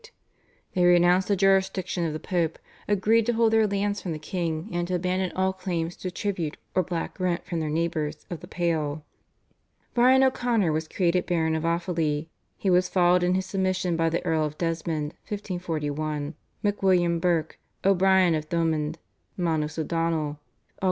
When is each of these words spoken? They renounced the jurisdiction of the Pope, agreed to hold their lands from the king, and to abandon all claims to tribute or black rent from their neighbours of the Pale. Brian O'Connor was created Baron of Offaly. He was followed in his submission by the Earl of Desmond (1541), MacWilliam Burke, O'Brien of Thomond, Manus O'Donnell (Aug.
They 0.73 0.83
renounced 0.83 1.27
the 1.27 1.35
jurisdiction 1.35 2.07
of 2.07 2.11
the 2.13 2.19
Pope, 2.19 2.57
agreed 2.87 3.27
to 3.27 3.33
hold 3.33 3.53
their 3.53 3.67
lands 3.67 4.01
from 4.01 4.13
the 4.13 4.17
king, 4.17 4.67
and 4.71 4.87
to 4.87 4.95
abandon 4.95 5.31
all 5.33 5.53
claims 5.53 5.95
to 5.97 6.09
tribute 6.09 6.57
or 6.73 6.81
black 6.81 7.19
rent 7.19 7.45
from 7.45 7.59
their 7.59 7.69
neighbours 7.69 8.25
of 8.27 8.39
the 8.39 8.47
Pale. 8.47 9.05
Brian 9.93 10.23
O'Connor 10.23 10.71
was 10.71 10.87
created 10.87 11.27
Baron 11.27 11.53
of 11.53 11.65
Offaly. 11.65 12.29
He 12.57 12.71
was 12.71 12.89
followed 12.89 13.21
in 13.21 13.35
his 13.35 13.45
submission 13.45 13.95
by 13.95 14.09
the 14.09 14.25
Earl 14.25 14.43
of 14.43 14.57
Desmond 14.57 15.11
(1541), 15.27 16.33
MacWilliam 16.63 17.21
Burke, 17.21 17.59
O'Brien 17.85 18.33
of 18.33 18.45
Thomond, 18.49 18.97
Manus 19.37 19.77
O'Donnell 19.77 20.33
(Aug. 20.33 20.39